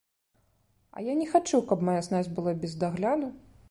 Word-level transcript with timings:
А 0.95 1.05
я 1.11 1.19
не 1.21 1.27
хачу, 1.35 1.61
каб 1.73 1.87
мая 1.91 1.99
снасць 2.11 2.35
была 2.39 2.59
без 2.67 2.73
дагляду? 2.85 3.37